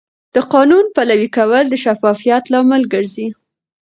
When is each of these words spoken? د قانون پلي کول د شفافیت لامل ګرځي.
د 0.35 0.37
قانون 0.53 0.85
پلي 0.95 1.27
کول 1.37 1.63
د 1.69 1.73
شفافیت 1.83 2.43
لامل 2.53 2.83
ګرځي. 2.93 3.27